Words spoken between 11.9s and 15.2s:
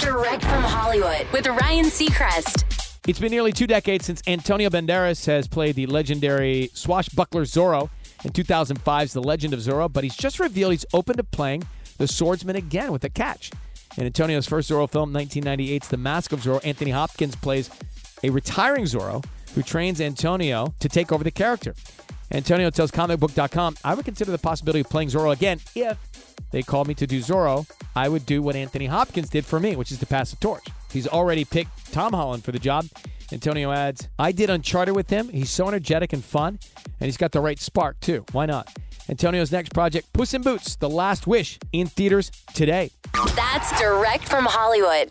the swordsman again with a catch. In Antonio's first Zorro film,